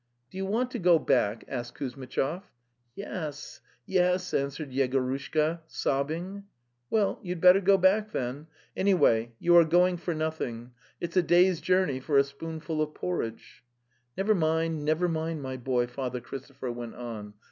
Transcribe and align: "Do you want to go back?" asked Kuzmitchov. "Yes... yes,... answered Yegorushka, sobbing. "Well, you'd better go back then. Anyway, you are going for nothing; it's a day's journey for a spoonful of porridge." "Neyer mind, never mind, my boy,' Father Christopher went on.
"Do 0.31 0.37
you 0.39 0.47
want 0.47 0.71
to 0.71 0.79
go 0.79 0.97
back?" 0.97 1.43
asked 1.47 1.75
Kuzmitchov. 1.75 2.41
"Yes... 2.95 3.61
yes,... 3.85 4.33
answered 4.33 4.71
Yegorushka, 4.71 5.59
sobbing. 5.67 6.45
"Well, 6.89 7.19
you'd 7.21 7.39
better 7.39 7.61
go 7.61 7.77
back 7.77 8.11
then. 8.11 8.47
Anyway, 8.75 9.33
you 9.37 9.55
are 9.57 9.63
going 9.63 9.97
for 9.97 10.15
nothing; 10.15 10.71
it's 10.99 11.17
a 11.17 11.21
day's 11.21 11.61
journey 11.61 11.99
for 11.99 12.17
a 12.17 12.23
spoonful 12.23 12.81
of 12.81 12.95
porridge." 12.95 13.63
"Neyer 14.17 14.33
mind, 14.35 14.83
never 14.83 15.07
mind, 15.07 15.43
my 15.43 15.55
boy,' 15.55 15.85
Father 15.85 16.19
Christopher 16.19 16.71
went 16.71 16.95
on. 16.95 17.35